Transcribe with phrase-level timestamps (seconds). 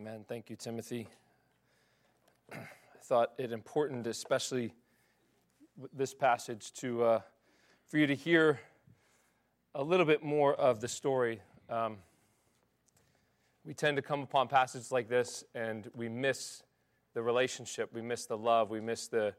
[0.00, 0.24] Amen.
[0.28, 1.08] Thank you, Timothy.
[2.52, 2.58] I
[3.02, 4.72] thought it important, especially
[5.92, 7.20] this passage, to uh,
[7.88, 8.60] for you to hear
[9.74, 11.40] a little bit more of the story.
[11.68, 11.96] Um,
[13.64, 16.62] we tend to come upon passages like this and we miss
[17.14, 19.34] the relationship, we miss the love, we miss the,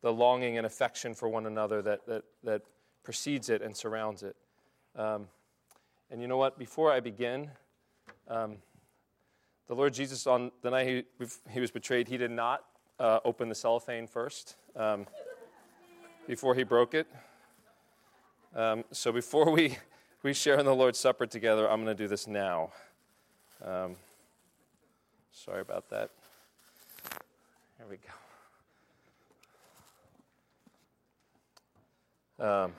[0.00, 2.62] the longing and affection for one another that, that, that
[3.02, 4.36] precedes it and surrounds it.
[4.94, 5.26] Um,
[6.08, 6.56] and you know what?
[6.56, 7.50] Before I begin,
[8.28, 8.58] um,
[9.66, 11.04] the Lord Jesus, on the night he,
[11.50, 12.64] he was betrayed, he did not
[12.98, 15.06] uh, open the cellophane first um,
[16.26, 17.06] before he broke it.
[18.54, 19.78] Um, so before we,
[20.22, 22.72] we share in the Lord's Supper together, I'm going to do this now.
[23.64, 23.96] Um,
[25.32, 26.10] sorry about that.
[27.78, 28.12] There we go.
[32.38, 32.72] Um,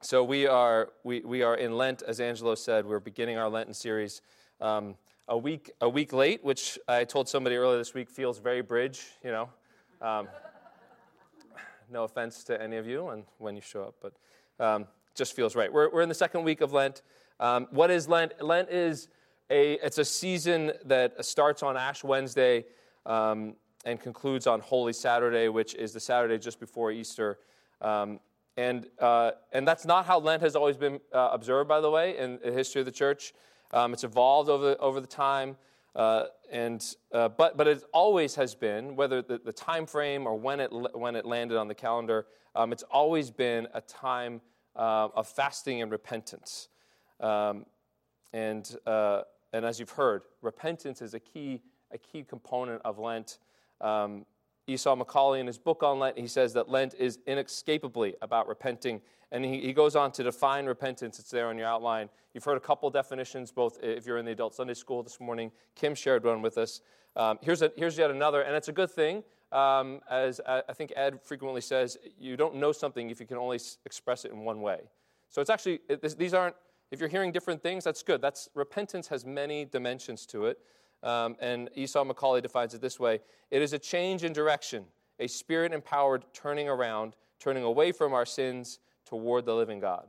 [0.00, 2.86] so we are we, we are in Lent, as Angelo said.
[2.86, 4.22] We're beginning our Lenten series.
[4.60, 4.94] Um,
[5.28, 9.04] a week a week late, which I told somebody earlier this week feels very bridge.
[9.24, 9.48] You know,
[10.00, 10.28] um,
[11.90, 14.12] no offense to any of you, and when you show up, but
[14.64, 15.72] um, just feels right.
[15.72, 17.02] We're we're in the second week of Lent.
[17.40, 18.32] Um, what is Lent?
[18.42, 19.08] Lent is
[19.50, 22.64] a it's a season that starts on Ash Wednesday
[23.04, 27.38] um, and concludes on Holy Saturday, which is the Saturday just before Easter.
[27.80, 28.20] Um,
[28.56, 32.16] and, uh, and that's not how Lent has always been uh, observed, by the way,
[32.16, 33.34] in the history of the church.
[33.72, 35.56] Um, it's evolved over, over the time.
[35.94, 40.38] Uh, and, uh, but, but it always has been, whether the, the time frame or
[40.38, 44.40] when it, when it landed on the calendar, um, it's always been a time
[44.76, 46.68] uh, of fasting and repentance.
[47.20, 47.64] Um,
[48.32, 53.38] and, uh, and as you've heard, repentance is a key, a key component of Lent.
[53.80, 54.26] Um,
[54.66, 59.00] Esau McCaulley, in his book on Lent, he says that Lent is inescapably about repenting.
[59.32, 61.18] And he, he goes on to define repentance.
[61.18, 62.08] It's there on your outline.
[62.32, 65.50] You've heard a couple definitions, both if you're in the adult Sunday school this morning.
[65.74, 66.80] Kim shared one with us.
[67.16, 69.24] Um, here's, a, here's yet another, and it's a good thing.
[69.52, 73.58] Um, as I think Ed frequently says, you don't know something if you can only
[73.84, 74.80] express it in one way.
[75.28, 76.56] So it's actually, it, this, these aren't,
[76.90, 78.20] if you're hearing different things, that's good.
[78.20, 80.58] That's, repentance has many dimensions to it.
[81.02, 83.20] Um, and Esau McCaulley defines it this way
[83.50, 84.84] it is a change in direction,
[85.20, 90.06] a spirit empowered turning around, turning away from our sins toward the living God.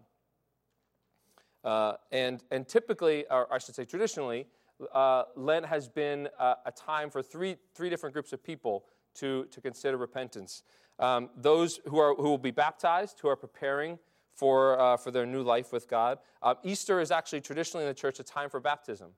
[1.63, 4.47] Uh, and, and typically, or I should say traditionally,
[4.93, 8.85] uh, Lent has been a, a, time for three, three different groups of people
[9.15, 10.63] to, to consider repentance.
[10.99, 13.97] Um, those who, are, who will be baptized, who are preparing
[14.35, 16.19] for, uh, for their new life with God.
[16.43, 19.13] Uh, Easter is actually traditionally in the church a time for baptism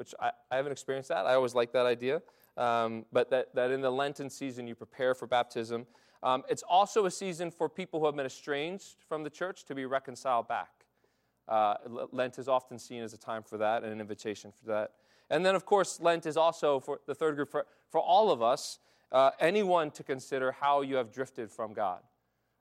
[0.00, 1.26] which I, I haven't experienced that.
[1.26, 2.22] I always like that idea.
[2.56, 5.86] Um, but that, that in the Lenten season, you prepare for baptism.
[6.22, 9.74] Um, it's also a season for people who have been estranged from the church to
[9.74, 10.70] be reconciled back.
[11.48, 11.74] Uh,
[12.12, 14.92] Lent is often seen as a time for that and an invitation for that.
[15.30, 18.42] And then, of course, Lent is also for the third group, for, for all of
[18.42, 18.78] us,
[19.12, 22.00] uh, anyone to consider how you have drifted from God.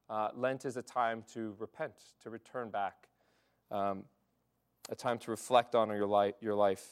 [0.09, 1.93] Uh, Lent is a time to repent,
[2.23, 3.09] to return back,
[3.69, 4.03] um,
[4.89, 6.87] a time to reflect on your, li- your life.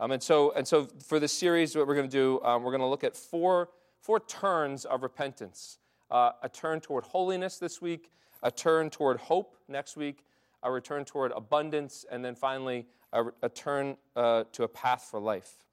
[0.00, 2.70] Um, and, so, and so for this series, what we're going to do, um, we're
[2.70, 3.68] going to look at four,
[4.00, 5.78] four turns of repentance
[6.14, 8.10] uh, a turn toward holiness this week,
[8.42, 10.24] a turn toward hope next week,
[10.62, 15.18] a return toward abundance, and then finally, a, a turn uh, to a path for
[15.18, 15.64] life.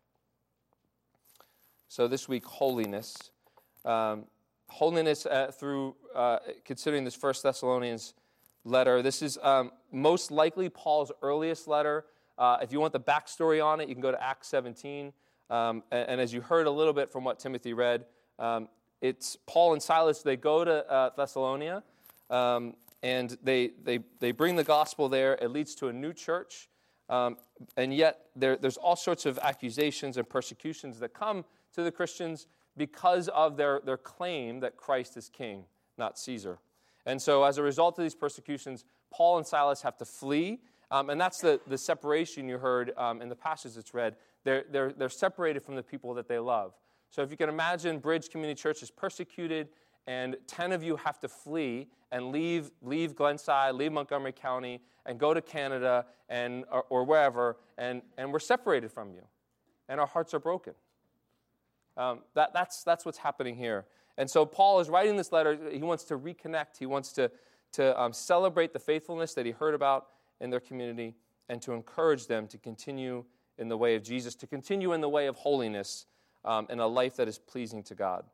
[1.88, 3.32] So this week, holiness.
[3.86, 4.26] Um,
[4.68, 8.16] holiness uh, through uh, considering this First Thessalonians
[8.64, 9.04] letter.
[9.04, 12.06] This is um, most likely Paul's earliest letter.
[12.38, 15.14] Uh, if you want the backstory on it, you can go to Acts 17.
[15.52, 18.06] Um, and, and, as you heard a little bit from what Timothy read,
[18.40, 18.70] um,
[19.02, 21.84] it's Paul and Silas, they go to uh, Thessalonica
[22.30, 25.34] um, and they, they, they bring the gospel there.
[25.42, 26.70] It leads to a new church.
[27.10, 27.38] Um,
[27.76, 32.48] and yet, there, there's all sorts of accusations and persecutions that come to the Christians
[32.78, 35.66] because of their, their claim that Christ is king,
[35.98, 36.60] not Caesar.
[37.06, 41.10] And so, as a result of these persecutions, Paul and Silas have to flee um,
[41.10, 44.18] and that's the, the separation you heard um, in the passage that's read.
[44.44, 46.74] They're, they're, they're separated from the people that they love.
[47.12, 49.68] So if you can imagine, Bridge Community Church is persecuted,
[50.08, 55.20] and 10 of you have to flee and leave, leave Glenside, leave Montgomery County, and
[55.20, 59.22] go to Canada and, or, or wherever, and, and we're separated from you.
[59.90, 60.74] And our hearts are broken.
[61.98, 63.86] Um, that, that's, that's what's happening here.
[64.18, 65.58] And so Paul is writing this letter.
[65.70, 67.30] He wants to reconnect, he wants to,
[67.74, 70.08] to um, celebrate the faithfulness that he heard about
[70.40, 71.16] in their community
[71.50, 73.26] and to encourage them to continue
[73.58, 76.06] in the way of Jesus, to continue in the way of holiness
[76.46, 78.26] um, and a life that is pleasing to God.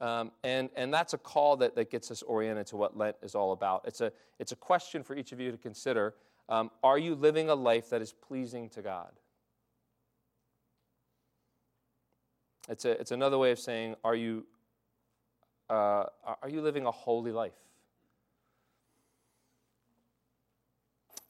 [0.00, 3.34] Um, and, and that's a call that, that gets us oriented to what Lent is
[3.34, 3.82] all about.
[3.84, 6.14] It's a, it's a question for each of you to consider.
[6.48, 9.10] Um, are you living a life that is pleasing to God?
[12.68, 14.46] It's, a, it's another way of saying, are you,
[15.68, 16.04] uh,
[16.42, 17.56] are you living a holy life?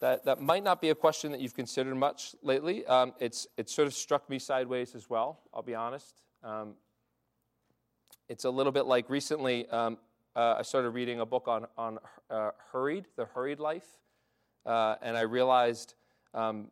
[0.00, 2.86] That, that might not be a question that you've considered much lately.
[2.86, 6.22] Um, it's, it's sort of struck me sideways as well, I'll be honest.
[6.44, 6.74] Um,
[8.28, 9.98] it's a little bit like recently um,
[10.36, 11.98] uh, I started reading a book on, on
[12.30, 13.86] uh, hurried, the hurried life.
[14.64, 15.94] Uh, and I realized
[16.32, 16.70] um,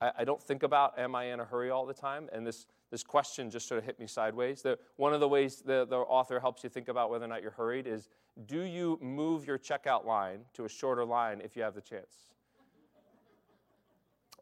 [0.00, 2.28] I, I, don't think about am I in a hurry all the time?
[2.32, 4.62] And this, this question just sort of hit me sideways.
[4.62, 7.42] The, one of the ways the, the author helps you think about whether or not
[7.42, 8.08] you're hurried is
[8.46, 12.33] do you move your checkout line to a shorter line if you have the chance?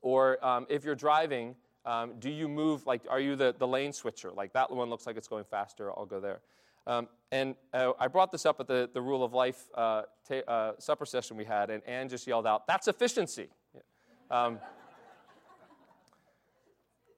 [0.03, 1.55] Or um, if you're driving,
[1.85, 4.31] um, do you move, like, are you the, the lane switcher?
[4.31, 6.41] Like, that one looks like it's going faster, I'll go there.
[6.87, 10.03] Um, and uh, I brought this up at the, the Rule of Life uh,
[10.49, 13.49] uh, supper session we had, and Anne just yelled out, That's efficiency.
[14.31, 14.59] Um,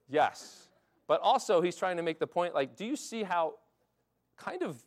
[0.09, 0.67] yes.
[1.07, 3.55] But also, he's trying to make the point like, do you see how
[4.37, 4.83] kind of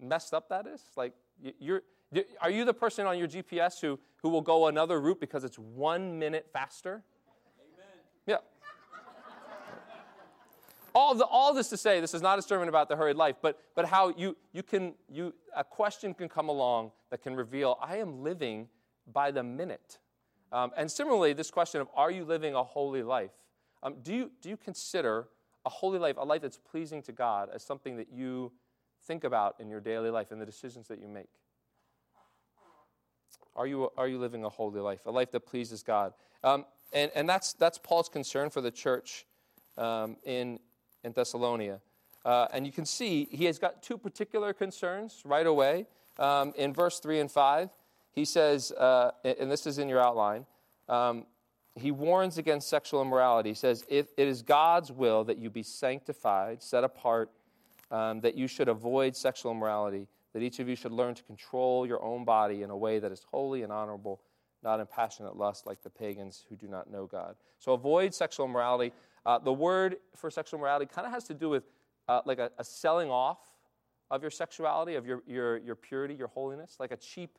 [0.00, 0.82] messed up that is?
[0.96, 1.12] Like,
[1.58, 1.82] you're,
[2.40, 5.58] are you the person on your GPS who, who will go another route because it's
[5.58, 7.04] one minute faster?
[10.98, 13.36] All, the, all this to say, this is not a sermon about the hurried life,
[13.40, 17.78] but, but how you, you can, you, a question can come along that can reveal,
[17.80, 18.68] I am living
[19.12, 19.98] by the minute.
[20.50, 23.30] Um, and similarly, this question of, are you living a holy life?
[23.82, 25.28] Um, do, you, do you consider
[25.64, 28.50] a holy life, a life that's pleasing to God, as something that you
[29.04, 31.28] think about in your daily life and the decisions that you make?
[33.54, 36.12] Are you, are you living a holy life, a life that pleases God?
[36.42, 39.26] Um, and and that's, that's Paul's concern for the church
[39.76, 40.58] um, in,
[41.04, 41.80] in Thessalonica.
[42.24, 45.86] Uh, and you can see he has got two particular concerns right away.
[46.18, 47.70] Um, in verse 3 and 5,
[48.12, 50.46] he says, uh, and this is in your outline,
[50.88, 51.26] um,
[51.74, 53.50] he warns against sexual immorality.
[53.50, 57.30] He says, If it is God's will that you be sanctified, set apart,
[57.90, 61.86] um, that you should avoid sexual immorality, that each of you should learn to control
[61.86, 64.20] your own body in a way that is holy and honorable,
[64.62, 67.36] not in passionate lust like the pagans who do not know God.
[67.58, 68.92] So avoid sexual immorality.
[69.28, 71.64] Uh, the word for sexual morality kind of has to do with
[72.08, 73.36] uh, like a, a, selling off
[74.10, 77.38] of your sexuality, of your, your, your purity, your holiness, like a cheap,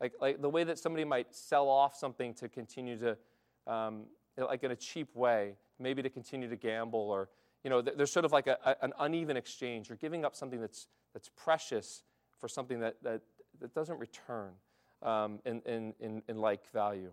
[0.00, 3.18] like, like the way that somebody might sell off something to continue to,
[3.66, 4.04] um,
[4.38, 7.28] like in a cheap way, maybe to continue to gamble or,
[7.64, 9.90] you know, there's sort of like a, a, an uneven exchange.
[9.90, 12.02] You're giving up something that's, that's precious
[12.38, 13.20] for something that, that,
[13.60, 14.52] that doesn't return
[15.02, 17.12] um, in, in, in, in like value.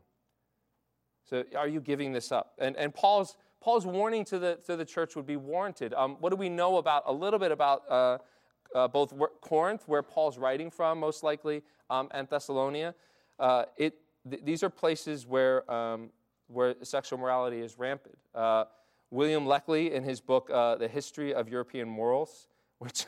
[1.25, 2.53] So are you giving this up?
[2.57, 5.93] And, and Paul's, Paul's warning to the, to the church would be warranted.
[5.93, 8.17] Um, what do we know about a little bit about uh,
[8.73, 12.93] uh, both Corinth, where Paul's writing from, most likely, um, and Thessalonica?
[13.39, 13.95] Uh, it,
[14.29, 16.09] th- these are places where, um,
[16.47, 18.17] where sexual morality is rampant.
[18.33, 18.65] Uh,
[19.09, 22.47] William Lecky, in his book, uh, The History of European Morals,
[22.79, 23.05] which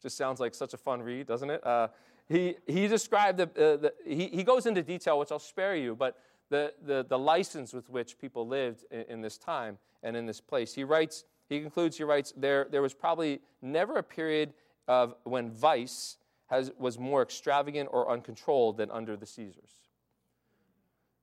[0.00, 1.66] just sounds like such a fun read, doesn't it?
[1.66, 1.88] Uh,
[2.28, 6.16] he, he described the, the he, he goes into detail, which I'll spare you, but
[6.52, 10.38] the, the, the license with which people lived in, in this time and in this
[10.38, 10.74] place.
[10.74, 14.52] He writes, he concludes, he writes, there, there was probably never a period
[14.86, 16.18] of when vice
[16.48, 19.70] has, was more extravagant or uncontrolled than under the Caesars.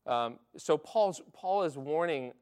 [0.07, 2.33] Um, so Paul's, Paul is warning,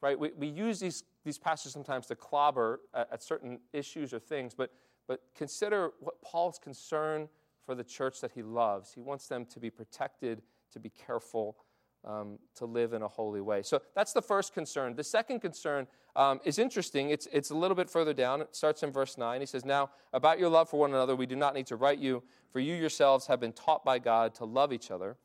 [0.00, 0.18] right?
[0.18, 4.52] We, we use these, these passages sometimes to clobber at, at certain issues or things,
[4.52, 4.72] but,
[5.06, 7.28] but consider what Paul's concern
[7.64, 8.92] for the church that he loves.
[8.92, 11.56] He wants them to be protected, to be careful,
[12.04, 13.62] um, to live in a holy way.
[13.62, 14.94] So that's the first concern.
[14.94, 17.10] The second concern um, is interesting.
[17.10, 18.42] It's, it's a little bit further down.
[18.42, 19.40] It starts in verse 9.
[19.40, 21.98] He says, Now, about your love for one another, we do not need to write
[21.98, 25.16] you, for you yourselves have been taught by God to love each other.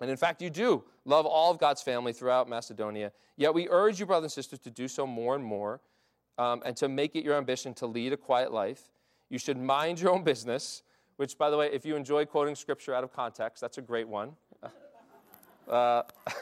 [0.00, 3.12] And in fact, you do love all of God's family throughout Macedonia.
[3.36, 5.80] Yet we urge you, brothers and sisters, to do so more and more
[6.38, 8.90] um, and to make it your ambition to lead a quiet life.
[9.30, 10.82] You should mind your own business,
[11.16, 14.08] which, by the way, if you enjoy quoting scripture out of context, that's a great
[14.08, 14.32] one.
[15.68, 16.02] Uh,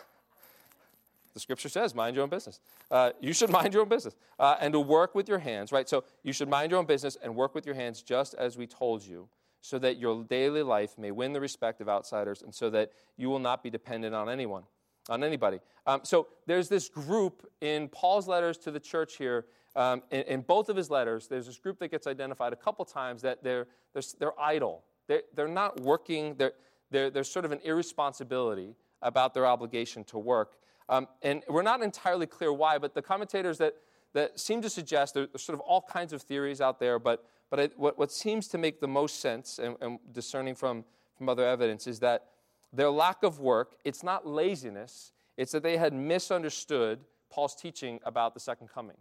[1.35, 2.61] the scripture says, mind your own business.
[2.91, 4.15] Uh, you should mind your own business.
[4.39, 5.89] Uh, and to work with your hands, right?
[5.89, 8.67] So you should mind your own business and work with your hands just as we
[8.67, 9.29] told you,
[9.61, 13.31] so that your daily life may win the respect of outsiders and so that you
[13.31, 14.65] will not be dependent on anyone,
[15.09, 15.61] on anybody.
[15.87, 19.47] Um, so there's this group in Paul's letters to the church here.
[19.75, 22.85] Um, in, in, both of his letters, there's this group that gets identified a couple
[22.85, 24.85] times that they're, they're, they're idle.
[25.07, 26.53] They're, they're not working, they're,
[26.91, 30.57] they're, there's sort of an irresponsibility about their obligation to work.
[30.89, 33.75] Um, and we're not entirely clear why, but the commentators that,
[34.13, 37.73] that seem to suggest there's sort of all kinds of theories out there, but, but
[37.77, 40.85] what, what seems to make the most sense and, and discerning from,
[41.17, 42.27] from other evidence is that
[42.73, 48.35] their lack of work, it's not laziness, it's that they had misunderstood Paul's teaching about
[48.35, 48.97] the second coming.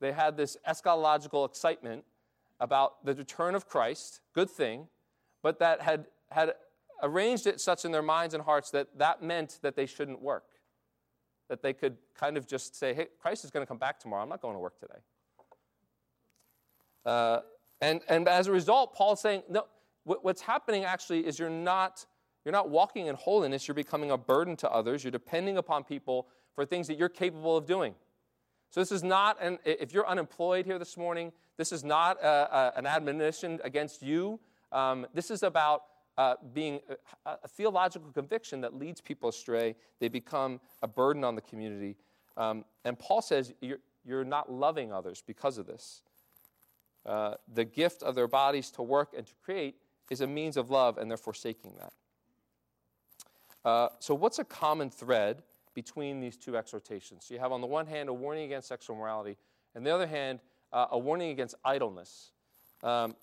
[0.00, 2.04] they had this eschatological excitement
[2.60, 4.88] about the return of Christ, good thing,
[5.42, 6.54] but that had, had
[7.02, 10.44] arranged it such in their minds and hearts that that meant that they shouldn't work.
[11.48, 14.22] That they could kind of just say, hey, Christ is going to come back tomorrow.
[14.22, 15.00] I'm not going to work today.
[17.04, 17.40] Uh,
[17.80, 19.66] and, and as a result, Paul's saying, no,
[20.04, 22.06] what's happening actually is you're not,
[22.44, 25.02] you're not walking in holiness, you're becoming a burden to others.
[25.02, 27.94] You're depending upon people for things that you're capable of doing.
[28.70, 32.56] So this is not, an, if you're unemployed here this morning, this is not a,
[32.56, 34.40] a, an admonition against you.
[34.70, 35.82] Um, this is about
[36.18, 36.80] uh, being
[37.26, 39.74] a, a, theological conviction that leads people astray.
[39.98, 41.96] They become a burden on the community.
[42.36, 46.02] Um, and Paul says you're, you're not loving others because of this.
[47.04, 49.76] Uh, the gift of their bodies to work and to create
[50.10, 51.92] is a means of love, and they're forsaking that.
[53.64, 55.42] Uh, so, what's a common thread
[55.74, 57.24] between these two exhortations?
[57.26, 59.36] So, you have on the one hand a warning against sexual morality,
[59.74, 60.40] and the other hand,
[60.72, 62.30] uh, a warning against idleness.
[62.82, 63.16] Um,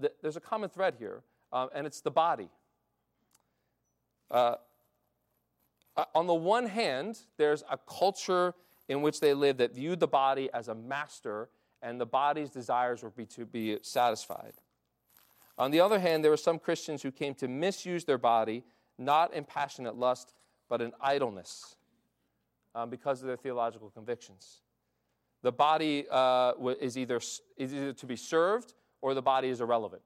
[0.00, 2.48] th- there's a common thread here, um, and it's the body.
[4.30, 4.54] Uh,
[5.96, 8.54] uh, on the one hand, there's a culture
[8.88, 11.48] in which they live that viewed the body as a master
[11.82, 14.52] and the body's desires were to be satisfied.
[15.58, 18.64] On the other hand, there were some Christians who came to misuse their body,
[18.98, 20.34] not in passionate lust,
[20.68, 21.76] but in idleness,
[22.74, 24.60] um, because of their theological convictions.
[25.42, 27.20] The body uh, is, either,
[27.56, 30.02] is either to be served or the body is irrelevant.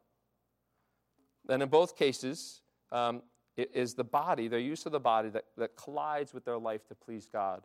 [1.49, 3.23] And in both cases, um,
[3.57, 6.87] it is the body, their use of the body, that, that collides with their life
[6.89, 7.63] to please God,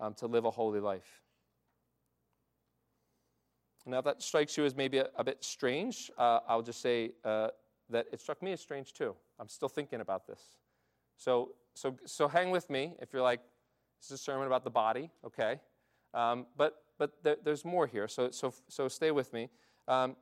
[0.00, 1.22] um, to live a holy life.
[3.84, 7.12] Now, if that strikes you as maybe a, a bit strange, uh, I'll just say
[7.24, 7.48] uh,
[7.90, 9.14] that it struck me as strange too.
[9.38, 10.40] I'm still thinking about this.
[11.16, 13.40] So, so, so hang with me if you're like,
[14.00, 15.60] this is a sermon about the body, okay?
[16.14, 19.50] Um, but but there, there's more here, so, so, so stay with me.
[19.86, 20.16] Um,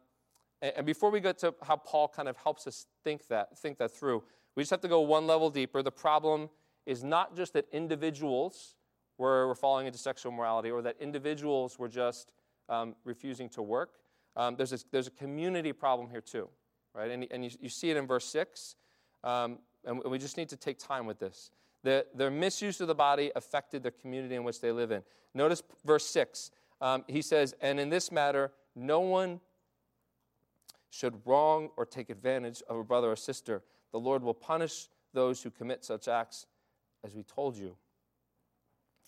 [0.77, 3.91] and, before we get to how Paul kind of helps us think that, think that
[3.91, 4.23] through,
[4.55, 5.83] we just have to go one level deeper.
[5.83, 6.49] The problem
[6.87, 8.77] is not just that individuals
[9.19, 12.33] were, were falling into sexual morality or that individuals were just
[12.69, 13.91] um, refusing to work.
[14.37, 16.49] Um, there's, a, there's a community problem here too,
[16.95, 17.11] right?
[17.11, 18.77] And, and you, you see it in verse 6,
[19.23, 21.51] um, and we just need to take time with this.
[21.83, 25.03] The, their misuse of the body affected the community in which they live in.
[25.35, 26.51] Notice verse 6.
[26.81, 29.41] Um, he says, And in this matter, no one
[30.95, 33.63] should wrong or take advantage of a brother or sister.
[33.93, 36.47] The Lord will punish those who commit such acts,
[37.05, 37.77] as we told you.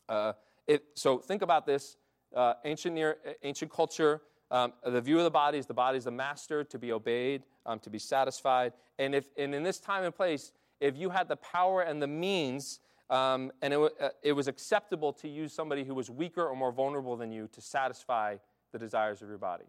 [0.09, 0.33] Uh,
[0.67, 1.97] it, so think about this
[2.35, 6.05] uh, ancient, near, ancient culture, um, the view of the body is the body is
[6.05, 8.73] the master to be obeyed, um, to be satisfied.
[8.99, 12.07] And, if, and in this time and place, if you had the power and the
[12.07, 16.55] means, um, and it, uh, it was acceptable to use somebody who was weaker or
[16.57, 18.37] more vulnerable than you to satisfy
[18.73, 19.65] the desires of your body,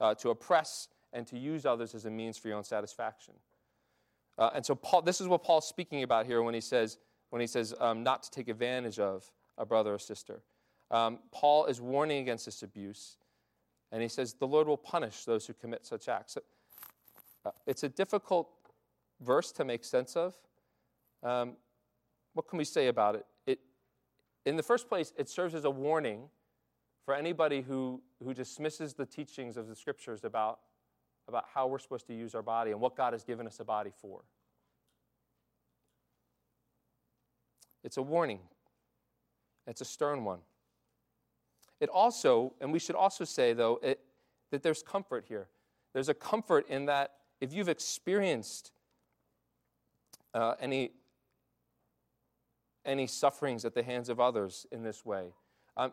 [0.00, 3.34] uh, to oppress and to use others as a means for your own satisfaction.
[4.38, 6.98] Uh, and so Paul, this is what Paul's speaking about here when he says,
[7.30, 10.40] when he says um, not to take advantage of a brother or sister.
[10.90, 13.16] Um, Paul is warning against this abuse,
[13.90, 16.36] and he says the Lord will punish those who commit such acts.
[17.44, 18.48] Uh, it's a difficult
[19.20, 20.34] verse to make sense of.
[21.22, 21.56] Um,
[22.34, 23.26] what can we say about it?
[23.46, 23.58] it?
[24.44, 26.28] In the first place, it serves as a warning
[27.04, 30.60] for anybody who, who dismisses the teachings of the scriptures about,
[31.28, 33.64] about how we're supposed to use our body and what God has given us a
[33.64, 34.22] body for.
[37.84, 38.38] It's a warning
[39.66, 40.40] it's a stern one.
[41.80, 44.00] It also, and we should also say, though, it,
[44.50, 45.48] that there's comfort here.
[45.92, 48.72] There's a comfort in that if you've experienced
[50.34, 50.92] uh, any,
[52.84, 55.32] any sufferings at the hands of others in this way,
[55.76, 55.92] um,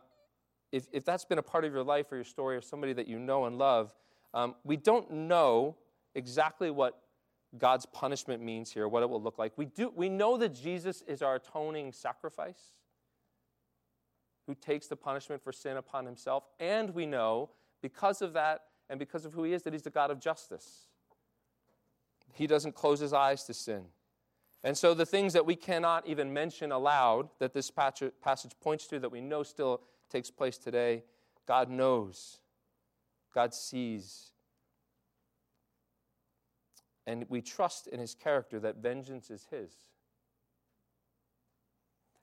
[0.71, 3.07] if, if that's been a part of your life or your story or somebody that
[3.07, 3.91] you know and love,
[4.33, 5.75] um, we don't know
[6.15, 7.01] exactly what
[7.57, 9.53] God's punishment means here, what it will look like.
[9.57, 12.73] We, do, we know that Jesus is our atoning sacrifice
[14.45, 16.43] who takes the punishment for sin upon himself.
[16.59, 17.49] And we know,
[17.81, 20.87] because of that and because of who he is, that he's the God of justice.
[22.33, 23.85] He doesn't close his eyes to sin.
[24.63, 28.11] And so the things that we cannot even mention aloud, that this passage
[28.61, 31.03] points to, that we know still takes place today,
[31.47, 32.39] God knows.
[33.33, 34.31] God sees.
[37.07, 39.71] And we trust in his character that vengeance is his.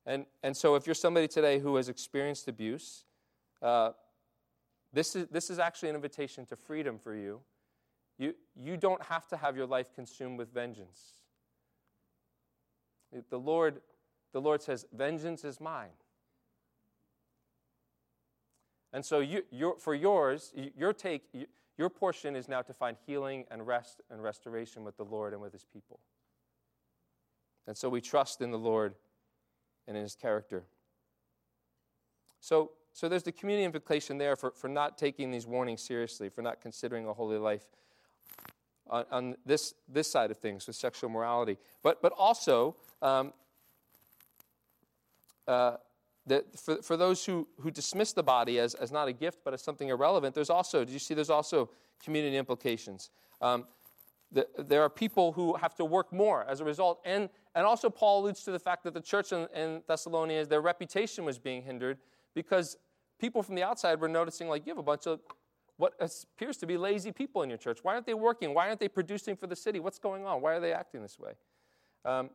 [0.07, 3.05] And, and so, if you're somebody today who has experienced abuse,
[3.61, 3.91] uh,
[4.93, 7.41] this, is, this is actually an invitation to freedom for you.
[8.17, 8.35] you.
[8.55, 11.15] You don't have to have your life consumed with vengeance.
[13.31, 13.81] The Lord,
[14.33, 15.91] the Lord says, Vengeance is mine.
[18.97, 21.25] And so you, your, for yours, your take,
[21.77, 25.43] your portion is now to find healing and rest and restoration with the Lord and
[25.43, 26.01] with his people.
[27.67, 28.95] And so we trust in the Lord
[29.87, 30.65] and in his character.
[32.41, 36.41] So, so there's the community implication there for, for not taking these warnings seriously, for
[36.41, 37.67] not considering a holy life
[38.89, 41.59] on, on this, this side of things with sexual morality.
[41.83, 43.35] But, but also, um,
[45.47, 45.77] uh,
[46.27, 49.55] that for, for those who, who dismiss the body as, as not a gift but
[49.55, 51.71] as something irrelevant, there's also, do you see, there's also
[52.03, 53.11] community implications.
[53.41, 53.67] Um,
[54.33, 57.01] the, there are people who have to work more as a result.
[57.05, 60.61] And, and also, Paul alludes to the fact that the church in, in Thessalonians, their
[60.61, 61.99] reputation was being hindered
[62.35, 62.77] because
[63.19, 65.21] people from the outside were noticing, like, you have a bunch of
[65.77, 67.79] what appears to be lazy people in your church.
[67.83, 68.53] Why aren't they working?
[68.53, 69.79] Why aren't they producing for the city?
[69.79, 70.41] What's going on?
[70.41, 71.33] Why are they acting this way?
[72.05, 72.31] Um,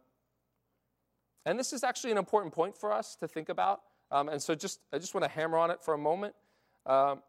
[1.45, 3.81] and this is actually an important point for us to think about.
[4.11, 6.35] Um, and so just, I just want to hammer on it for a moment.
[6.85, 7.21] Um,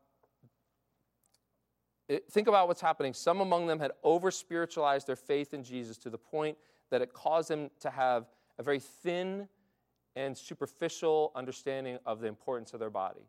[2.09, 3.15] it, think about what's happening.
[3.15, 6.59] Some among them had over spiritualized their faith in Jesus to the point
[6.91, 8.27] that it caused them to have
[8.59, 9.49] a very thin
[10.15, 13.23] and superficial understanding of the importance of their body.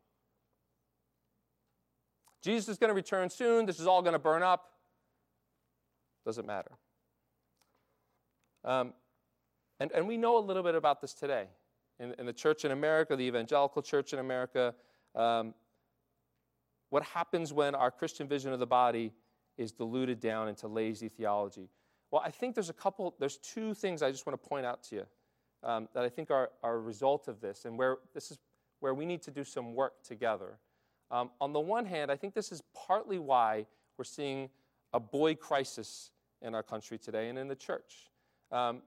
[2.41, 3.65] Jesus is going to return soon.
[3.65, 4.71] This is all going to burn up.
[6.25, 6.71] Doesn't matter.
[8.65, 8.93] Um,
[9.79, 11.47] and, and we know a little bit about this today.
[11.99, 14.73] In, in the church in America, the evangelical church in America,
[15.15, 15.53] um,
[16.89, 19.13] what happens when our Christian vision of the body
[19.57, 21.69] is diluted down into lazy theology?
[22.11, 24.83] Well, I think there's a couple, there's two things I just want to point out
[24.83, 25.05] to you
[25.63, 28.39] um, that I think are, are a result of this and where this is
[28.79, 30.59] where we need to do some work together.
[31.09, 33.65] Um, on the one hand, I think this is partly why
[33.97, 34.49] we're seeing
[34.93, 36.11] a boy crisis
[36.41, 38.11] in our country today and in the church.
[38.51, 38.81] Um,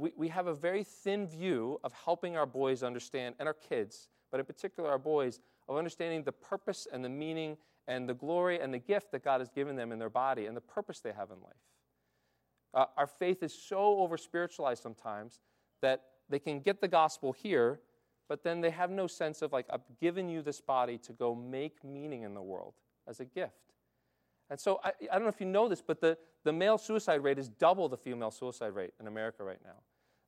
[0.00, 4.08] we, we have a very thin view of helping our boys understand, and our kids,
[4.30, 8.60] but in particular our boys, of understanding the purpose and the meaning and the glory
[8.60, 11.12] and the gift that God has given them in their body and the purpose they
[11.12, 11.52] have in life.
[12.72, 15.40] Uh, our faith is so over spiritualized sometimes
[15.82, 17.80] that they can get the gospel here,
[18.28, 21.34] but then they have no sense of, like, I've given you this body to go
[21.34, 22.74] make meaning in the world
[23.08, 23.74] as a gift.
[24.50, 27.22] And so I, I don't know if you know this, but the, the male suicide
[27.24, 29.82] rate is double the female suicide rate in America right now.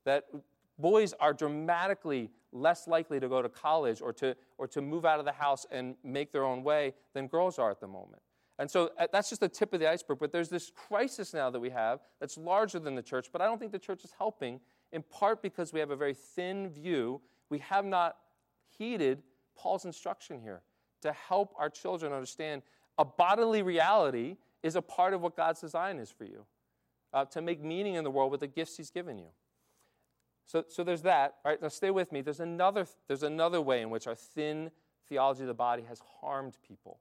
[0.04, 0.24] That
[0.78, 5.18] boys are dramatically less likely to go to college or to, or to move out
[5.18, 8.22] of the house and make their own way than girls are at the moment.
[8.58, 10.18] And so uh, that's just the tip of the iceberg.
[10.18, 13.46] But there's this crisis now that we have that's larger than the church, but I
[13.46, 14.60] don't think the church is helping,
[14.92, 17.20] in part because we have a very thin view.
[17.48, 18.16] We have not
[18.78, 19.22] heeded
[19.56, 20.62] Paul's instruction here
[21.00, 22.62] to help our children understand
[22.98, 26.44] a bodily reality is a part of what God's design is for you,
[27.12, 29.28] uh, to make meaning in the world with the gifts He's given you.
[30.46, 31.36] So, so there's that.
[31.44, 32.20] All right, now stay with me.
[32.20, 34.70] There's another, there's another way in which our thin
[35.08, 37.00] theology of the body has harmed people.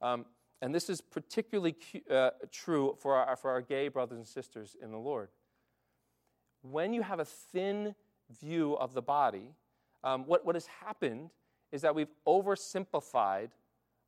[0.00, 0.26] Um,
[0.60, 1.76] and this is particularly
[2.10, 5.28] uh, true for our, for our gay brothers and sisters in the Lord.
[6.62, 7.94] When you have a thin
[8.40, 9.54] view of the body,
[10.02, 11.30] um, what, what has happened
[11.70, 13.50] is that we've oversimplified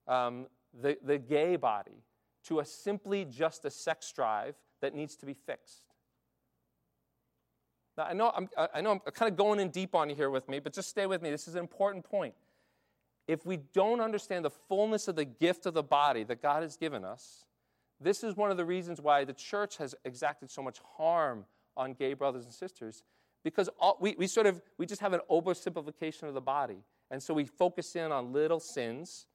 [0.08, 0.46] um,
[0.82, 2.02] the, the gay body
[2.44, 5.89] to a simply just a sex drive that needs to be fixed.
[7.96, 10.30] Now, I know I'm, I know I'm kind of going in deep on you here
[10.30, 11.30] with me, but just stay with me.
[11.30, 12.34] This is an important point.
[13.28, 16.76] If we don't understand the fullness of the gift of the body that God has
[16.76, 17.44] given us,
[18.00, 21.44] this is one of the reasons why the church has exacted so much harm
[21.76, 23.04] on gay brothers and sisters
[23.42, 26.78] because all, we, we sort of we just have an oversimplification of the body
[27.10, 29.26] and so we focus in on little sins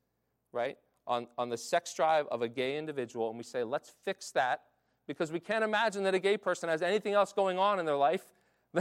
[0.52, 4.32] right on, on the sex drive of a gay individual and we say, let's fix
[4.32, 4.62] that
[5.08, 7.96] because we can't imagine that a gay person has anything else going on in their
[7.96, 8.26] life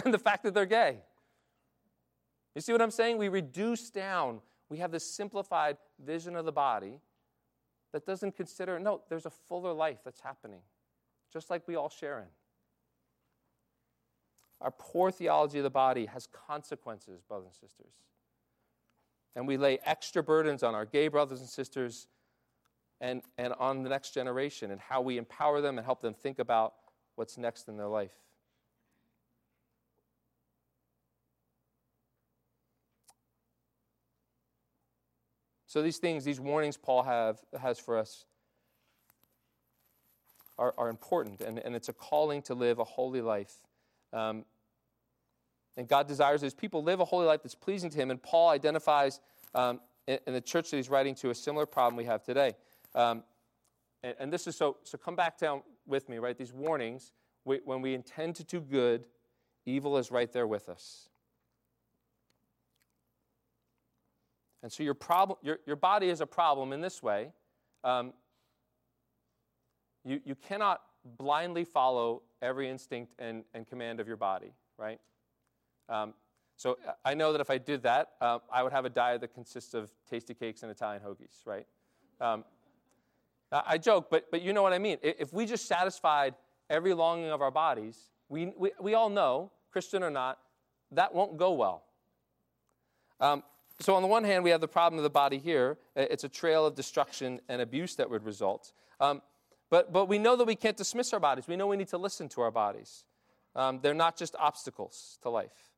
[0.01, 0.99] than the fact that they're gay.
[2.55, 3.19] You see what I'm saying?
[3.19, 7.01] We reduce down, we have this simplified vision of the body
[7.93, 10.61] that doesn't consider, no, there's a fuller life that's happening,
[11.33, 12.27] just like we all share in.
[14.61, 17.93] Our poor theology of the body has consequences, brothers and sisters.
[19.37, 22.07] And we lay extra burdens on our gay brothers and sisters
[23.01, 26.39] and, and on the next generation and how we empower them and help them think
[26.39, 26.75] about
[27.17, 28.24] what's next in their life.
[35.75, 38.27] So these things, these warnings Paul have, has for us
[40.57, 43.57] are, are important, and, and it's a calling to live a holy life.
[44.13, 44.45] Um,
[45.77, 48.13] and God desires his people live a holy life that's pleasing to him.
[48.13, 49.19] And Paul identifies
[49.53, 52.55] um, in, in, the church that he's writing to a similar problem we have today.
[52.95, 53.25] Um,
[54.05, 56.39] and, and, this is so, so come back down with me, right?
[56.39, 57.11] These warnings,
[57.45, 59.07] we, when we intend to do good,
[59.67, 61.09] evil is right there with us.
[64.65, 67.29] And so your, problem, your, your body is a problem in this way.
[67.85, 68.15] Um,
[70.07, 70.81] you, you cannot
[71.19, 74.99] blindly follow every instinct and, and command of your body, right?
[75.91, 76.15] Um,
[76.57, 79.35] so I know that if I did that, uh, I would have a diet that
[79.35, 81.67] consists of tasty cakes and Italian hoagies, right?
[82.19, 82.43] Um,
[83.53, 84.97] I joke, but, but you know what I mean.
[85.03, 86.35] If we just satisfied
[86.71, 87.99] every longing of our bodies,
[88.31, 90.39] we, we, we all know, Christian or not,
[90.93, 91.85] that won't go well.
[93.21, 93.43] Um,
[93.81, 95.79] so, on the one hand, we have the problem of the body here.
[95.97, 98.73] It's a trail of destruction and abuse that would result.
[99.01, 99.21] Um,
[99.69, 101.49] but, but we know that we can't dismiss our bodies.
[101.49, 103.05] We know we need to listen to our bodies.
[103.57, 105.73] Um, they're not just obstacles to life.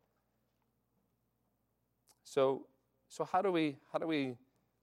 [2.24, 2.66] So,
[3.08, 4.36] so how, do we, how do we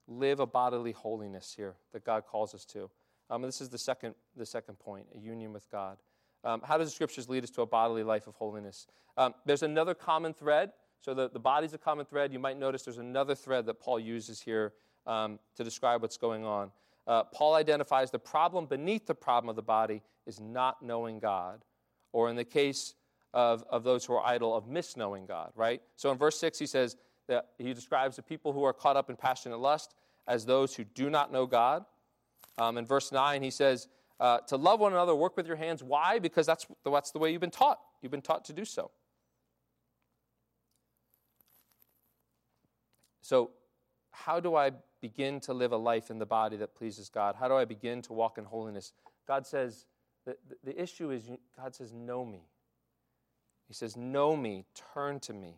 [0.08, 2.90] live a bodily holiness here that God calls us to?
[3.30, 5.98] Um, this is the second, the second point a union with God.
[6.42, 8.86] Um, how does the scriptures lead us to a bodily life of holiness?
[9.16, 10.72] Um, there's another common thread.
[11.04, 12.32] So the, the body's a common thread.
[12.32, 14.72] You might notice there's another thread that Paul uses here
[15.06, 16.70] um, to describe what's going on
[17.06, 21.64] uh, Paul identifies the problem beneath the problem of the body is not knowing God,
[22.12, 22.94] or in the case
[23.34, 25.82] of, of those who are idle, of misknowing God, right?
[25.96, 26.96] So in verse 6, he says
[27.28, 29.94] that he describes the people who are caught up in passionate lust
[30.26, 31.84] as those who do not know God.
[32.56, 33.88] Um, in verse 9, he says,
[34.20, 35.82] uh, to love one another, work with your hands.
[35.82, 36.18] Why?
[36.18, 37.80] Because that's, that's the way you've been taught.
[38.00, 38.90] You've been taught to do so.
[43.24, 43.52] So,
[44.10, 47.36] how do I begin to live a life in the body that pleases God?
[47.40, 48.92] How do I begin to walk in holiness?
[49.26, 49.86] God says,
[50.26, 52.42] the, the issue is, God says, know me.
[53.66, 55.54] He says, know me, turn to me.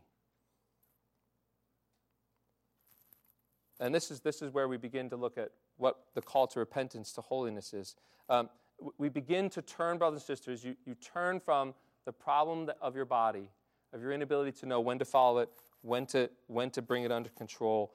[3.80, 6.60] And this is, this is where we begin to look at what the call to
[6.60, 7.96] repentance, to holiness is.
[8.28, 8.48] Um,
[8.96, 11.74] we begin to turn, brothers and sisters, you, you turn from
[12.04, 13.50] the problem of your body,
[13.92, 15.48] of your inability to know when to follow it,
[15.86, 17.92] when to, when to bring it under control,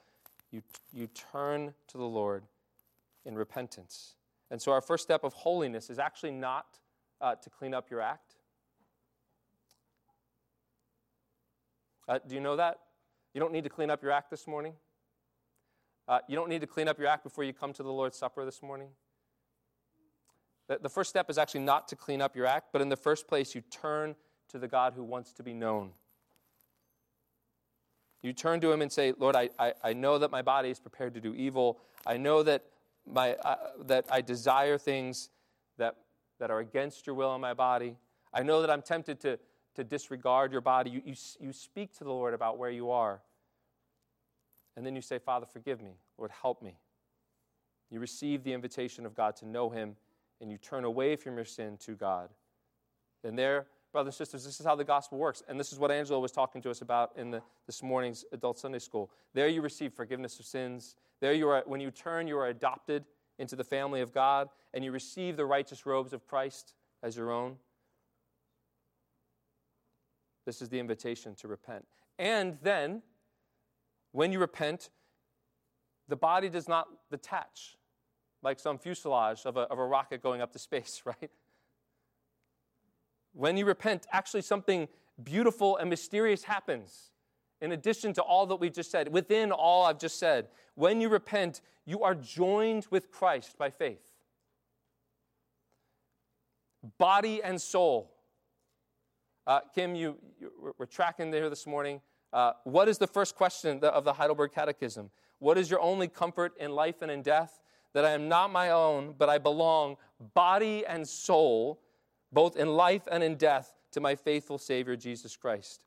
[0.50, 0.62] you,
[0.94, 2.44] you turn to the Lord
[3.26, 4.16] in repentance.
[4.50, 6.80] And so, our first step of holiness is actually not
[7.20, 8.36] uh, to clean up your act.
[12.08, 12.80] Uh, do you know that?
[13.34, 14.74] You don't need to clean up your act this morning.
[16.08, 18.18] Uh, you don't need to clean up your act before you come to the Lord's
[18.18, 18.90] Supper this morning.
[20.68, 22.98] The, the first step is actually not to clean up your act, but in the
[22.98, 24.16] first place, you turn
[24.50, 25.92] to the God who wants to be known.
[28.22, 30.80] You turn to him and say, Lord, I, I, I know that my body is
[30.80, 31.80] prepared to do evil.
[32.06, 32.64] I know that,
[33.12, 33.56] my, uh,
[33.86, 35.30] that I desire things
[35.78, 35.96] that,
[36.40, 37.96] that are against your will in my body.
[38.34, 39.40] I know that I'm tempted to,
[39.76, 40.92] to disregard your body.
[40.92, 43.22] You, you, you speak to the Lord about where you are.
[44.78, 45.94] And then you say, Father, forgive me.
[46.18, 46.78] Lord, help me.
[47.90, 49.96] You receive the invitation of God to know him,
[50.40, 52.30] and you turn away from your sin to God.
[53.24, 55.44] And there, brothers and sisters, this is how the gospel works.
[55.48, 58.58] And this is what Angela was talking to us about in the, this morning's adult
[58.58, 59.12] Sunday school.
[59.34, 60.96] There you receive forgiveness of sins.
[61.20, 63.06] There you are, when you turn, you are adopted
[63.38, 66.74] into the family of God, and you receive the righteous robes of Christ
[67.04, 67.56] as your own.
[70.46, 71.86] This is the invitation to repent.
[72.18, 73.02] And then,
[74.12, 74.90] when you repent,
[76.08, 77.78] the body does not detach
[78.44, 81.32] like some fuselage of a, of a rocket going up to space, right?
[83.34, 84.88] When you repent, actually something
[85.24, 87.12] beautiful and mysterious happens.
[87.62, 91.10] In addition to all that we've just said, within all I've just said, when you
[91.10, 94.02] repent, you are joined with Christ by faith.
[96.98, 98.12] Body and soul.
[99.46, 102.02] Uh, Kim, you, you, we're tracking there this morning.
[102.34, 105.12] Uh, what is the first question of the Heidelberg Catechism?
[105.40, 107.60] What is your only comfort in life and in death?
[107.94, 109.98] That I am not my own, but I belong,
[110.34, 111.82] body and soul,
[112.32, 115.86] both in life and in death, to my faithful Savior, Jesus Christ.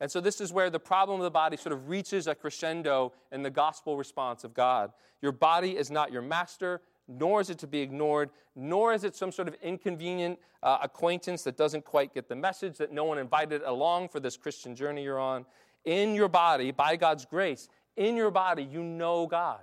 [0.00, 3.12] And so, this is where the problem of the body sort of reaches a crescendo
[3.30, 4.90] in the gospel response of God.
[5.20, 9.14] Your body is not your master, nor is it to be ignored, nor is it
[9.14, 13.18] some sort of inconvenient uh, acquaintance that doesn't quite get the message, that no one
[13.18, 15.44] invited along for this Christian journey you're on.
[15.84, 19.62] In your body, by God's grace, in your body, you know God.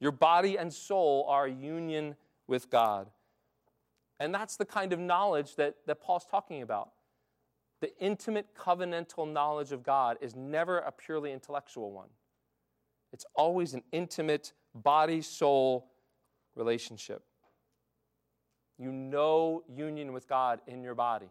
[0.00, 2.14] Your body and soul are union
[2.46, 3.08] with God.
[4.20, 6.90] And that's the kind of knowledge that, that Paul's talking about.
[7.80, 12.08] The intimate covenantal knowledge of God is never a purely intellectual one,
[13.12, 15.90] it's always an intimate body soul
[16.54, 17.22] relationship.
[18.78, 21.30] You know union with God in your body.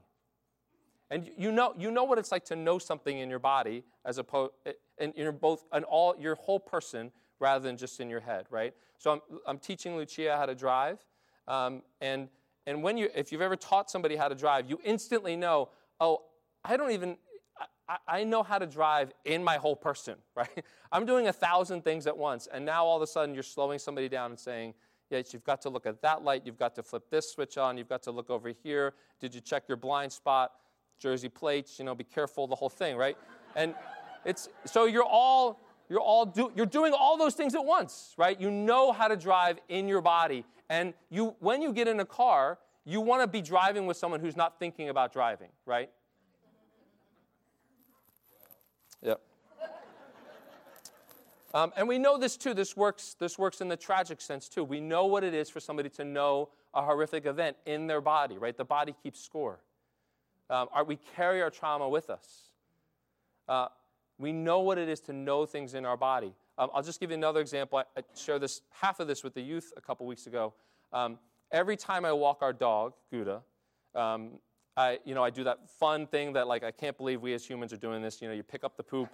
[1.10, 4.17] And you know, you know what it's like to know something in your body as
[4.17, 4.52] opposed
[4.97, 8.73] and you're both an all your whole person rather than just in your head, right?
[8.97, 10.97] So I'm, I'm teaching Lucia how to drive,
[11.47, 12.30] um, and
[12.67, 15.69] and when you, if you've ever taught somebody how to drive, you instantly know,
[16.01, 16.23] oh,
[16.65, 17.17] I don't even,
[17.88, 20.63] I, I know how to drive in my whole person, right?
[20.91, 23.80] I'm doing a thousand things at once, and now all of a sudden you're slowing
[23.80, 24.75] somebody down and saying,
[25.10, 27.77] Yes, you've got to look at that light, you've got to flip this switch on,
[27.77, 28.93] you've got to look over here.
[29.21, 30.51] Did you check your blind spot?
[30.99, 33.15] Jersey plates, you know, be careful, the whole thing, right?
[33.56, 33.73] And
[34.25, 38.39] it's so you're all you're all do, you're doing all those things at once, right?
[38.39, 40.43] You know how to drive in your body.
[40.69, 44.19] And you when you get in a car, you want to be driving with someone
[44.19, 45.89] who's not thinking about driving, right?
[49.02, 49.21] Yep.
[51.54, 52.54] Um, and we know this too.
[52.54, 53.15] This works.
[53.19, 54.63] This works in the tragic sense too.
[54.63, 58.38] We know what it is for somebody to know a horrific event in their body.
[58.38, 58.56] Right?
[58.56, 59.60] The body keeps score.
[60.50, 62.52] Um, we carry our trauma with us.
[63.47, 63.67] Uh,
[64.17, 66.34] we know what it is to know things in our body.
[66.58, 67.80] Um, I'll just give you another example.
[67.80, 70.53] I, I shared this half of this with the youth a couple weeks ago.
[70.91, 71.19] Um,
[71.51, 73.41] every time I walk our dog, Gouda,
[73.93, 74.39] um,
[74.75, 77.45] I, you know, I do that fun thing that like I can't believe we as
[77.45, 78.21] humans are doing this.
[78.21, 79.10] You know, you pick up the poop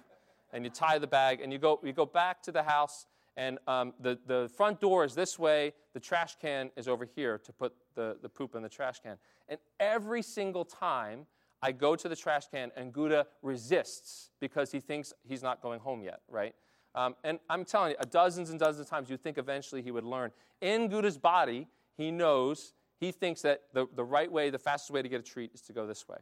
[0.52, 3.58] and you tie the bag and you go, you go back to the house and
[3.66, 7.52] um, the, the front door is this way, the trash can is over here to
[7.52, 9.16] put the, the poop in the trash can.
[9.48, 11.26] And every single time
[11.64, 15.80] I go to the trash can and Gouda resists because he thinks he's not going
[15.80, 16.54] home yet, right?
[16.94, 20.04] Um, and I'm telling you, dozens and dozens of times you'd think eventually he would
[20.04, 20.30] learn.
[20.60, 25.00] In Gouda's body, he knows, he thinks that the, the right way, the fastest way
[25.00, 26.18] to get a treat is to go this way.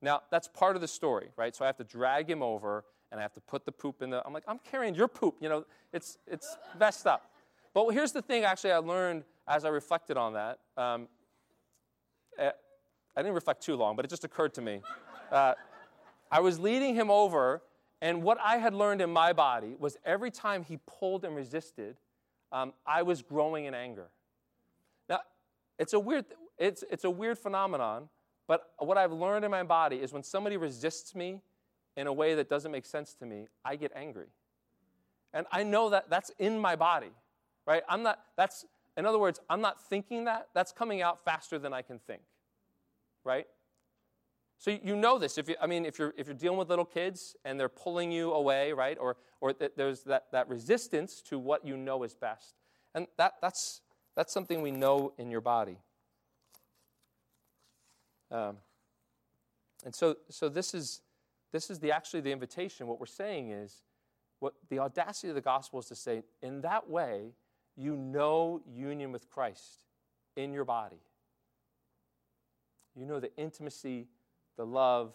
[0.00, 1.54] Now, that's part of the story, right?
[1.54, 4.08] So I have to drag him over and I have to put the poop in
[4.08, 4.26] the.
[4.26, 5.36] I'm like, I'm carrying your poop.
[5.40, 7.30] You know, it's it's messed up.
[7.74, 8.44] But here's the thing.
[8.44, 10.58] Actually, I learned as I reflected on that.
[10.76, 11.08] Um,
[12.38, 12.50] eh,
[13.16, 14.82] I didn't reflect too long, but it just occurred to me.
[15.32, 15.54] Uh,
[16.30, 17.62] I was leading him over,
[18.02, 21.96] and what I had learned in my body was every time he pulled and resisted,
[22.52, 24.08] um, I was growing in anger.
[25.08, 25.20] Now,
[25.78, 26.26] it's a weird,
[26.58, 28.08] it's, it's a weird phenomenon,
[28.46, 31.40] but what I've learned in my body is when somebody resists me
[31.96, 34.26] in a way that doesn't make sense to me, I get angry.
[35.32, 37.10] And I know that that's in my body,
[37.66, 37.82] right?
[37.88, 38.64] I'm not, that's,
[38.96, 40.48] in other words, I'm not thinking that.
[40.54, 42.22] That's coming out faster than I can think,
[43.26, 43.46] right?
[44.58, 45.36] So you know this.
[45.36, 48.10] If you, I mean, if you're, if you're dealing with little kids and they're pulling
[48.10, 48.96] you away, right?
[48.98, 52.54] Or, or th- there's that, that resistance to what you know is best.
[52.94, 53.82] And that, that's,
[54.16, 55.78] that's something we know in your body.
[58.30, 58.56] Um,
[59.84, 61.02] and so, so this is,
[61.52, 62.86] this is the, actually the invitation.
[62.86, 63.82] What we're saying is,
[64.38, 67.32] what the audacity of the gospel is to say, in that way,
[67.76, 69.84] you know union with Christ
[70.36, 71.00] in your body.
[72.96, 74.08] You know the intimacy,
[74.56, 75.12] the love,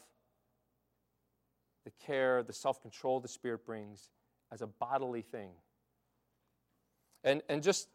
[1.83, 4.09] the care, the self control the Spirit brings
[4.51, 5.49] as a bodily thing.
[7.23, 7.87] And, and just,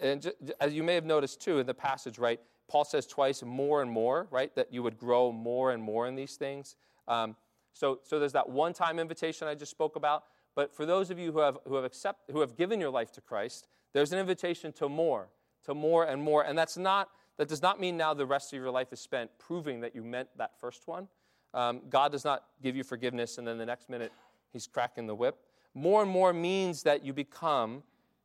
[0.00, 2.40] and just, as you may have noticed too in the passage, right?
[2.68, 4.54] Paul says twice, more and more, right?
[4.54, 6.76] That you would grow more and more in these things.
[7.08, 7.36] Um,
[7.72, 10.24] so, so there's that one time invitation I just spoke about.
[10.54, 13.12] But for those of you who have, who, have accept, who have given your life
[13.12, 15.28] to Christ, there's an invitation to more,
[15.64, 16.42] to more and more.
[16.44, 19.30] And that's not, that does not mean now the rest of your life is spent
[19.38, 21.08] proving that you meant that first one.
[21.54, 24.12] Um, God does not give you forgiveness and then the next minute
[24.52, 25.36] he's cracking the whip.
[25.74, 27.82] More and more means that you become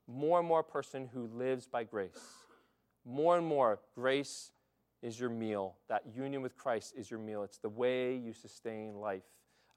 [0.08, 2.20] more and more person who lives by grace.
[3.06, 4.52] More and more, grace
[5.02, 5.76] is your meal.
[5.90, 7.44] That union with Christ is your meal.
[7.44, 9.24] It's the way you sustain life.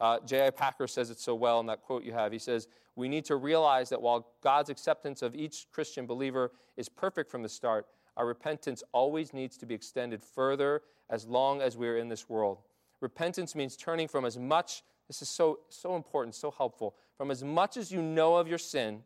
[0.00, 0.50] Uh, J.I.
[0.50, 2.32] Packer says it so well in that quote you have.
[2.32, 6.88] He says, We need to realize that while God's acceptance of each Christian believer is
[6.88, 11.76] perfect from the start, our repentance always needs to be extended further as long as
[11.76, 12.58] we're in this world.
[13.00, 17.42] Repentance means turning from as much, this is so, so important, so helpful, from as
[17.44, 19.02] much as you know of your sin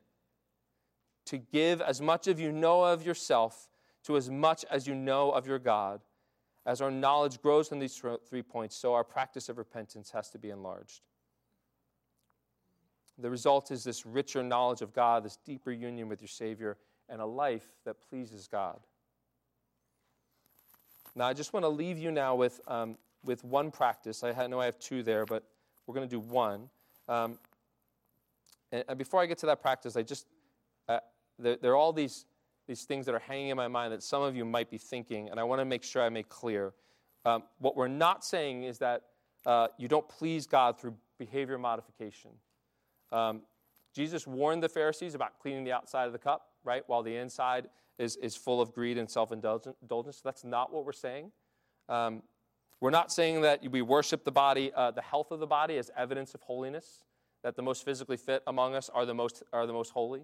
[1.24, 3.68] to give as much of you know of yourself
[4.04, 6.00] to as much as you know of your God
[6.68, 10.38] as our knowledge grows in these three points, so our practice of repentance has to
[10.38, 11.00] be enlarged.
[13.16, 16.76] The result is this richer knowledge of God, this deeper union with your Savior,
[17.08, 18.80] and a life that pleases God.
[21.18, 24.22] Now, I just want to leave you now with, um, with one practice.
[24.22, 25.42] I know I have two there, but
[25.84, 26.70] we're going to do one.
[27.08, 27.40] Um,
[28.70, 30.28] and, and, before I get to that practice, I just,
[30.88, 31.00] uh,
[31.36, 32.26] there, there, are all these
[32.68, 35.28] these things that are hanging in my mind that some of you might be thinking,
[35.28, 36.72] and I want to make sure I make clear.
[37.24, 39.02] Um, what we're not saying is that
[39.44, 42.30] uh, you don't please God through behavior modification.
[43.10, 43.42] Um,
[43.92, 47.68] Jesus warned the Pharisees about cleaning the outside of the cup, right, while the inside
[47.98, 50.20] is, is full of greed and self indulgence.
[50.22, 51.32] That's not what we're saying.
[51.88, 52.22] Um,
[52.80, 55.90] we're not saying that we worship the body, uh, the health of the body, as
[55.96, 57.04] evidence of holiness,
[57.42, 60.22] that the most physically fit among us are the most, are the most holy.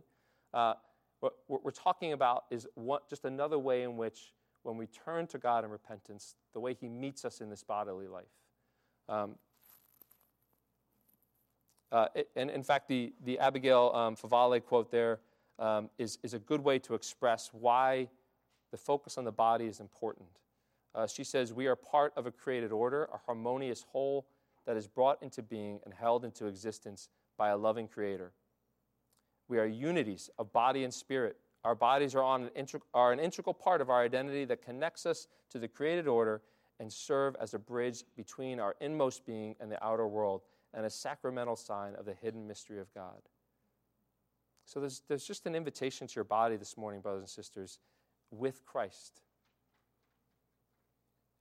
[0.53, 0.75] Uh,
[1.21, 5.39] what we're talking about is what, just another way in which, when we turn to
[5.39, 8.25] God in repentance, the way He meets us in this bodily life.
[9.09, 9.37] Um,
[11.93, 15.21] Uh, it, and in fact, the, the Abigail um, Favale quote there
[15.59, 18.09] um, is is, a good way to express why
[18.71, 20.29] the focus on the body is important.
[20.95, 24.27] Uh, she says, We are part of a created order, a harmonious whole
[24.67, 28.33] that is brought into being and held into existence by a loving creator.
[29.49, 31.37] We are unities of body and spirit.
[31.65, 32.51] Our bodies are, an,
[32.93, 36.43] are an integral part of our identity that connects us to the created order
[36.81, 40.91] and serve as a bridge between our inmost being and the outer world and a
[40.91, 43.21] sacramental sign of the hidden mystery of God.
[44.65, 47.79] So there's, there's just an invitation to your body this morning, brothers and sisters,
[48.31, 49.23] with Christ.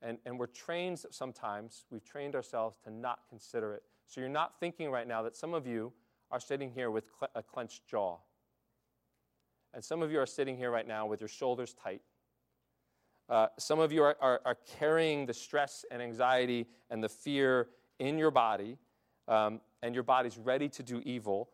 [0.01, 3.83] And, and we're trained sometimes, we've trained ourselves to not consider it.
[4.07, 5.93] So you're not thinking right now that some of you
[6.29, 7.05] are sitting here with
[7.35, 8.17] a clenched jaw.
[9.73, 12.01] And some of you are sitting here right now with your shoulders tight.
[13.29, 17.69] Uh, some of you are, are, are, carrying the stress and anxiety and the fear
[17.99, 18.77] in your body,
[19.29, 21.49] um, and your body's ready to do evil.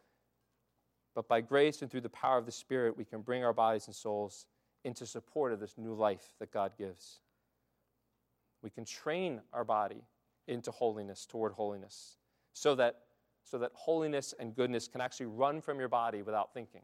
[1.15, 3.88] But by grace and through the power of the Spirit, we can bring our bodies
[3.88, 4.45] and souls
[4.84, 7.19] into support of this new life that God gives.
[8.62, 10.04] We can train our body
[10.48, 12.17] into holiness, toward holiness,
[12.54, 13.00] so that,
[13.43, 16.82] so that holiness and goodness can actually run from your body without thinking.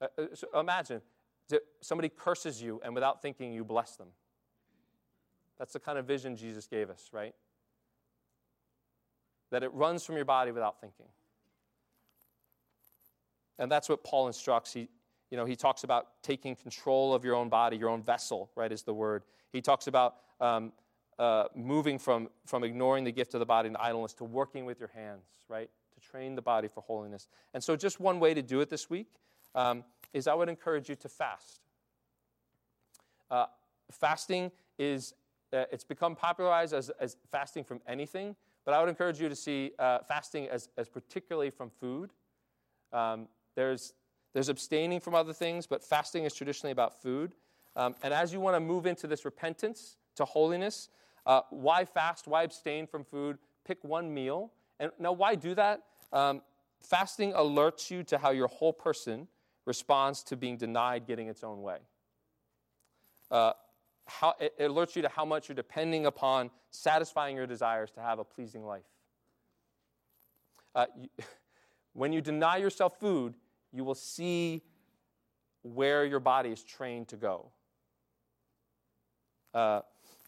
[0.00, 1.00] Uh, uh so imagine
[1.80, 4.08] somebody curses you, and without thinking, you bless them.
[5.58, 7.34] That's the kind of vision Jesus gave us, right?
[9.50, 11.06] That it runs from your body without thinking.
[13.58, 14.72] And that's what Paul instructs.
[14.72, 14.88] He,
[15.30, 18.70] you know, he talks about taking control of your own body, your own vessel, right,
[18.70, 19.24] is the word.
[19.52, 20.72] He talks about um,
[21.18, 24.78] uh, moving from, from ignoring the gift of the body and idleness to working with
[24.78, 27.28] your hands, right, to train the body for holiness.
[27.52, 29.08] And so, just one way to do it this week
[29.54, 31.60] um, is I would encourage you to fast.
[33.30, 33.46] Uh,
[33.90, 35.14] fasting is,
[35.52, 39.36] uh, it's become popularized as, as fasting from anything, but I would encourage you to
[39.36, 42.10] see uh, fasting as, as particularly from food.
[42.92, 43.92] Um, there's,
[44.32, 47.34] there's abstaining from other things, but fasting is traditionally about food.
[47.76, 50.88] Um, and as you want to move into this repentance to holiness,
[51.26, 52.26] uh, why fast?
[52.26, 53.38] Why abstain from food?
[53.64, 54.52] Pick one meal.
[54.78, 55.82] And now, why do that?
[56.12, 56.42] Um,
[56.80, 59.28] fasting alerts you to how your whole person
[59.64, 61.78] responds to being denied getting its own way.
[63.30, 63.52] Uh,
[64.06, 68.18] how, it, alerts you to how much you're depending upon satisfying your desires to have
[68.18, 68.84] a pleasing life.
[70.74, 71.08] Uh, you,
[71.94, 73.34] when you deny yourself food,
[73.74, 74.62] you will see
[75.62, 77.50] where your body is trained to go.
[79.52, 79.80] Uh,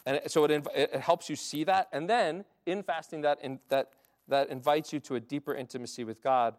[0.04, 1.88] and so it, inv- it, helps you see that.
[1.92, 3.90] And then in fasting, that, in, that,
[4.28, 6.54] that invites you to a deeper intimacy with God,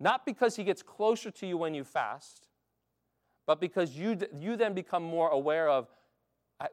[0.00, 2.48] not because He gets closer to you when you fast,
[3.46, 5.88] but because you, you then become more aware of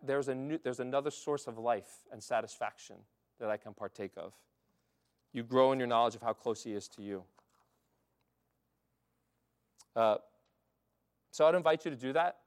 [0.04, 2.98] there's, a new, there's another source of life and satisfaction
[3.40, 4.34] that I can partake of.
[5.34, 7.24] You grow in your knowledge of how close He is to you.
[9.96, 10.18] Uh,
[11.32, 12.38] so I'd invite you to do that.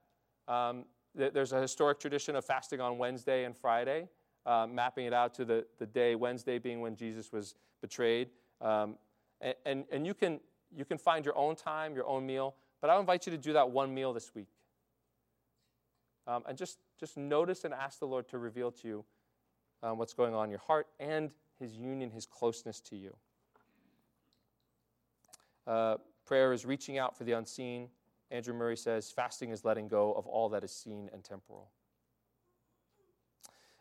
[0.48, 0.84] Um,
[1.16, 4.08] th- there's a historic tradition of fasting on Wednesday and Friday,
[4.46, 8.30] uh, mapping it out to the, the day, Wednesday being when Jesus was betrayed.
[8.60, 8.96] Um,
[9.40, 10.40] and, and, and you, can,
[10.74, 13.52] you can find your own time, your own meal, but I'll invite you to do
[13.52, 14.48] that one meal this week.
[16.26, 19.04] Um, and just, just notice and ask the Lord to reveal to you
[19.82, 23.14] um, what's going on in your heart and his union, his closeness to you.
[25.66, 27.88] Uh, Prayer is reaching out for the unseen.
[28.30, 31.70] Andrew Murray says fasting is letting go of all that is seen and temporal.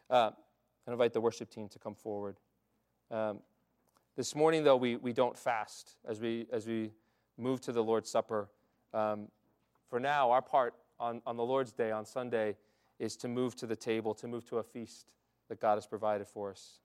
[0.09, 0.31] Uh,
[0.87, 2.37] I invite the worship team to come forward.
[3.09, 3.39] Um,
[4.17, 6.91] this morning, though, we, we don't fast as we, as we
[7.37, 8.49] move to the Lord's Supper.
[8.93, 9.29] Um,
[9.89, 12.57] for now, our part on, on the Lord's Day, on Sunday,
[12.99, 15.13] is to move to the table, to move to a feast
[15.47, 16.79] that God has provided for us.